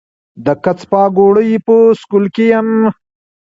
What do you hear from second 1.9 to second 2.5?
سکول کښې